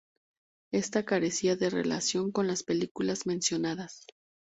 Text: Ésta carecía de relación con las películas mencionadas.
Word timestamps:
Ésta 0.71 1.05
carecía 1.05 1.55
de 1.55 1.69
relación 1.69 2.31
con 2.31 2.47
las 2.47 2.63
películas 2.63 3.27
mencionadas. 3.27 4.07